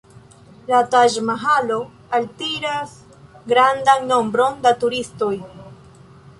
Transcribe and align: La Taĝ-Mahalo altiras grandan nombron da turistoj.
La 0.69 0.77
Taĝ-Mahalo 0.95 1.77
altiras 2.21 2.97
grandan 3.53 4.11
nombron 4.15 4.59
da 4.67 4.75
turistoj. 4.85 5.33